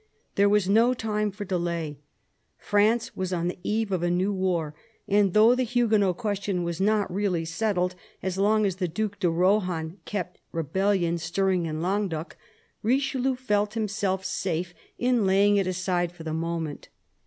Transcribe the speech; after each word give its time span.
There 0.33 0.49
was 0.49 0.67
no 0.67 0.95
time 0.95 1.29
for 1.29 1.45
delay. 1.45 1.99
France 2.57 3.15
was 3.15 3.31
on 3.31 3.49
the 3.49 3.59
eve 3.61 3.91
of 3.91 4.01
a 4.01 4.09
new 4.09 4.33
war; 4.33 4.73
and, 5.07 5.35
though 5.35 5.53
the 5.53 5.61
Huguenot 5.61 6.17
question 6.17 6.63
was 6.63 6.81
not 6.81 7.13
really 7.13 7.45
settled 7.45 7.93
as 8.23 8.35
long 8.39 8.65
as 8.65 8.77
the 8.77 8.87
Due 8.87 9.11
de 9.19 9.29
Rohan 9.29 9.99
kept 10.05 10.39
rebellion 10.51 11.19
stirring 11.19 11.67
in 11.67 11.83
Languedoc, 11.83 12.35
Richelieu 12.81 13.35
felt 13.35 13.75
himself 13.75 14.25
safe 14.25 14.73
in 14.97 15.27
laying 15.27 15.57
it 15.57 15.67
aside 15.67 16.11
for 16.11 16.23
the 16.23 16.33
moment. 16.33 16.89